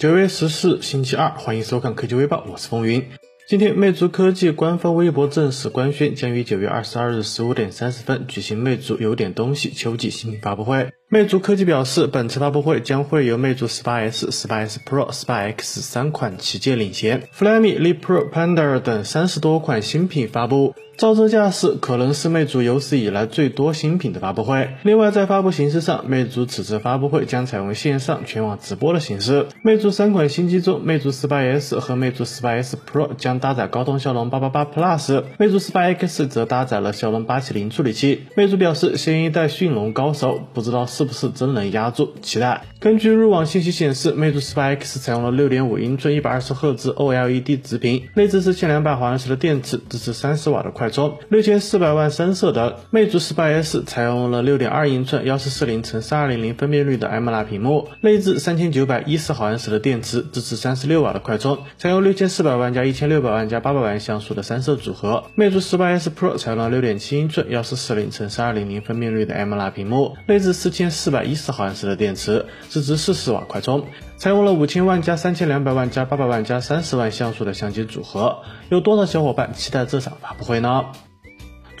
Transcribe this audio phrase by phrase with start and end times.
[0.00, 3.06] 九月十四星期二，欢迎收看科技微报，我是风云。
[3.46, 10.90] 今天，魅族科技官方微博正式官宣，将于九月二十二日十五点三十分举行魅族有点东西秋季新品发布会。
[11.12, 20.72] 魅族科技表示，本次发布会将会由魅族十八 S、十八 S Pro、十八 X 三款旗舰领衔，Flyme、Leap Pro、Panda 等三十多款新品发布。
[20.96, 24.68] 造车架势可能是魅族有史以来最多新品的发布会。
[24.82, 29.46] 另外，在发布形式上，魅族此次发布会将采用线上全网直播的形式。
[29.62, 38.26] 魅族三款新机中，魅族十八 S 和魅族十八 S Pro 将搭载高通骁龙八八八 Plus，魅族十八 X 则搭载了骁龙八七零处理器。
[38.36, 42.60] 魅族表示，新一代驯龙高手，不知道是是不是真能压住，期待。
[42.78, 50.90] 根据入网信息显示，魅族十八 X 采用了六点五英寸一百二十赫兹 OLED 直屏，内置四千两百毫安时的电池，支持三十瓦的快。
[50.90, 65.24] 充六千四百万三色的，魅族十八 S 采用了六点二英寸幺四四零乘三二零零分辨率的 AMOLED 屏幕，内置三千九百一十毫安时的电池，支持三十六瓦的快充，采用六千四百万加一千六百万加八百万像素的三摄组合。
[65.34, 73.86] 魅族十八 S Pro 采用了六点七英寸幺四四零乘三二零零分辨率的 AMOLED 屏幕，内置四四百一十毫安时的电池，支持四十瓦快充，
[74.18, 78.42] 采用了五千万加三千两百万加八百万加三十万像素的相机组合。
[78.68, 80.86] 有多少小伙伴期待这场发布会呢？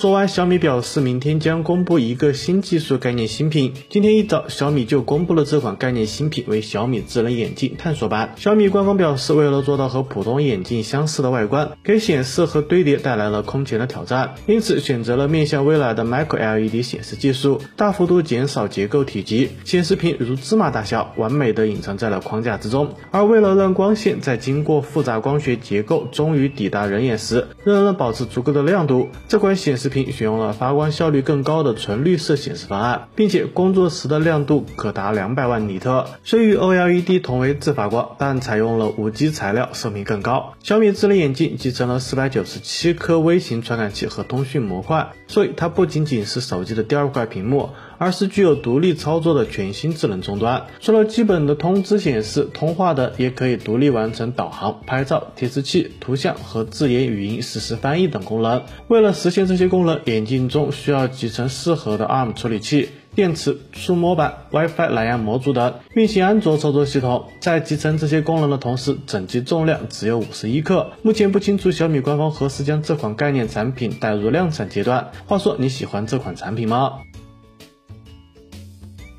[0.00, 3.74] 昨晚，小米表示明天将公布一个新技术概念新品。
[3.90, 8.32] 今天一早，小米就公布了这款概念新品，为小米智能眼镜探索版。
[8.36, 22.94] 小米官方表示，为了做到和普通眼镜相似的外观，给显示和堆叠带来了空前的挑战，因此选择了面向未来的 Micro LED 显示技术，大幅度减少结构体积，显示屏如芝麻大小，完美的隐藏在了框架之中。
[23.10, 29.89] 而为了让光线在经过复杂光学结构终于抵达人眼时，仍能保持足够的亮度，这款显示。
[29.90, 36.06] 屏选用了发光效率更高的纯绿色显示方案，并且工作时的亮度可达两百万尼特。
[36.24, 40.54] 虽与 OLED 同为自发光，但采用了无机材料，寿命更高。
[40.62, 47.70] 小米智能眼镜集成了四百九十七颗微型传感器和通讯模块，所以它不仅仅是手机的第二块屏幕。
[48.00, 58.62] 而是具有独立操作的全新智能终端，除了基本的通知显示、通话的，也可以独立完成导航、拍照、提示器、图像和字眼语音实时翻译等功能。
[58.88, 67.26] 为了实现这些功能，眼镜中需要集成适合的 ARM 处理器、电池、触摸板、WiFi 蓝牙模组等，运行安卓操作系统。
[67.40, 70.92] 在集成这些功能的同时，整机重量只有五十一克。
[71.02, 75.10] 目前不清楚小米官方何时将这款概念产品带入量产阶段。
[75.26, 77.00] 话说，你喜欢这款产品吗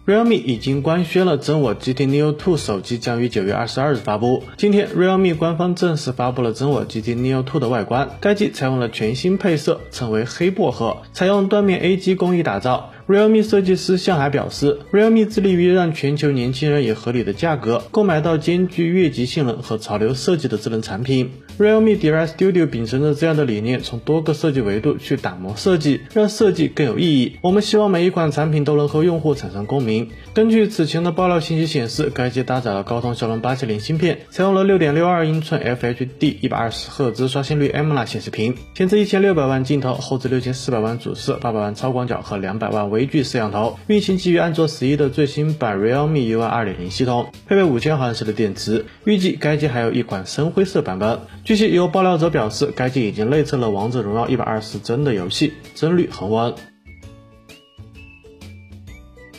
[0.05, 4.43] ？realme 已经官宣了真我 GT Neo 2手机将于九月二十二日发布。
[4.57, 8.09] 今天，realme 官方正式发布了真我 GT Neo 2的外观。
[8.19, 12.91] 该机采用了全新配色，称为黑薄荷，采用缎面 AG 工艺打造。
[13.07, 21.31] Realme 设计师向海表示，realme 致力于让全球年轻人以合理的价格购买到兼具越级性能和潮流设计的智能产品。
[21.59, 27.37] realme Direct Studio 秉承着这样的理念，从多个设计维度去打磨设计，让设计更有意义。
[27.41, 30.09] 我们希望每一款产品都能和用户产生共鸣。
[30.33, 48.85] 根据此前的爆料信息显示，该机搭载了高通骁龙八七零芯片，采用了六点六二英寸 FHD 一百二十赫兹刷新率 AMOLED 显示屏，前置一千六百万镜头，后置六千四百万主摄，八百万超广角和两百万微距摄像头，运行基于安卓十一的最新版 Realme UI 二点零系统，配备五千毫安时的电池。
[49.05, 51.21] 预计该机还有一款深灰色版本。
[51.43, 56.53] 据悉，有爆料者表示，该机已经内测了王者荣耀一百二十帧的游戏，帧率恒温。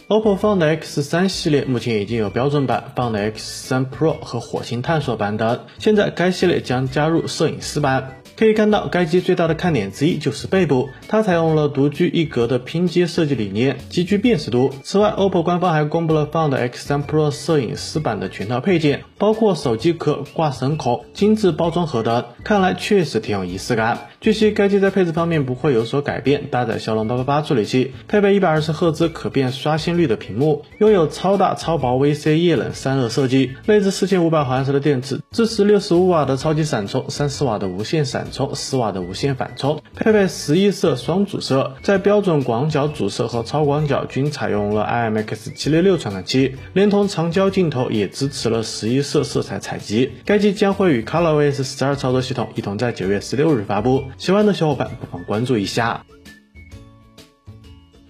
[0.09, 8.22] OPPO Find X3 系列目前已经有标准版、Find X3 Pro 和火星探索版等，现在该系列将加入摄影师版。
[8.37, 14.71] 可以看到，该机最大的看点之一就是背部，它采用了独具一格的拼接设计理念，极具辨识度。
[14.83, 24.09] 此外，OPPO 官方还公布了 Find X3 Pro 摄影师版的全套配件，包括手机壳、挂绳孔、精致包装盒等，看来确实挺有仪式感。
[24.23, 50.13] 据悉，该机在配置方面不会有所改变，搭载骁龙八八八处理器，配备一百二十赫兹可变刷新率的屏幕，拥有超大超薄 VC 液冷散热设计，内置四千五百毫安时的电池，支持六十五瓦的超级闪充、三十瓦的无线闪充、十瓦的无线反充，配备十一色双主摄，在标准广角主摄和超广角均采用了 IMX 七六六传感器，连同长焦镜头也支持了十一色色彩采集。
[50.25, 54.05] 该机将会与 ColorOS 十二操作系统一同在九月十六日发布。
[54.19, 56.05] 喜欢的小伙伴不妨关注一下。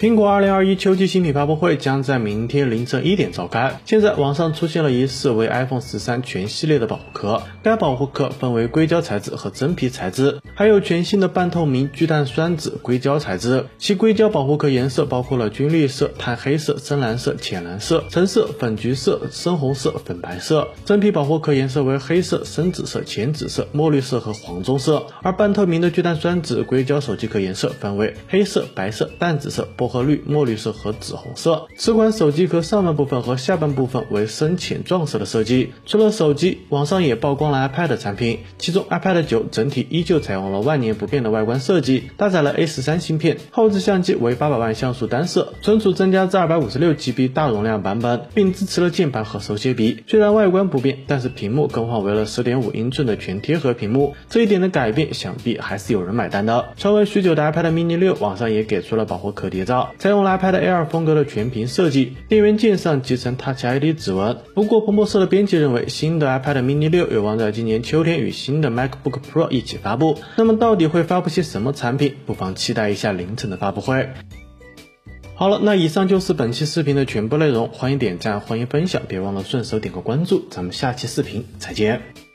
[0.02, 3.80] 苹果2021秋季新品发布会将在明天凌晨一点召开。
[3.84, 13.66] 现在网上出现了疑似为 iPhone 十三全系列的保护壳，该保护壳分为硅胶材质和真皮材质，还有全新的半透明聚碳酸酯硅胶材质。
[13.78, 20.66] 其硅胶保护壳颜色包括了军绿色、炭黑色、深蓝色、浅蓝色、橙色、粉橘色、深红色、粉白色。
[20.84, 25.06] 真皮保护壳颜色为黑色、深紫色、浅紫色、墨绿色和黄棕色。
[25.22, 29.91] 而半透明的聚碳酸酯硅胶手机壳颜色分为黑色、白色、淡紫色、薄。
[29.92, 31.66] 和绿、墨绿色和紫红色。
[31.76, 35.74] 此款手机壳上半部分和下半部分为深浅撞色的设计。
[35.84, 50.02] 除了手机，网上也曝光了 iPad 产品，其中 iPad 九整体依旧采用了万年不变的外观设计，搭载了 A 十三芯片，后置相机为八百万像素单摄，存储增加至二百五十六 GB 大容量版本，并支持了键盘和手写笔。
[50.06, 56.70] 虽然外观不变，但是屏幕更换为了十点五英寸的全贴合屏幕，这一点的改变，想必还是有人买单的。
[56.76, 59.81] 传闻许久的 iPad mini 六，网上也给出了保护壳谍照。
[59.98, 64.38] 采用了 iPad Air 风格的全屏设计，电源键上集成 Touch ID 指纹。
[64.54, 70.18] 不过，彭博社的编辑认为，新的 iPad mini 六有望在今年秋天与新的 MacBook Pro 一起发布。
[70.36, 72.14] 那么，到底会发布些什么产品？
[72.26, 74.08] 不妨期待一下凌晨的发布会。
[75.34, 77.68] 好了，那以上就是本期视频的全部内容。
[77.68, 80.44] 欢迎点赞，欢迎分享，别忘了顺手点个关注。
[80.50, 82.31] 咱们下期视频再见。